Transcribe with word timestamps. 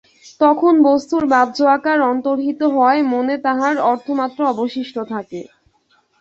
তখন 0.41 0.73
বস্তুর 0.87 1.23
বাহ্য 1.33 1.57
আকার 1.75 1.99
অন্তর্হিত 2.11 2.61
হয়, 2.75 2.99
মনে 3.13 3.35
তাহার 3.45 3.75
অর্থমাত্র 3.91 4.39
অবশিষ্ট 4.53 4.95
থাকে। 5.11 5.41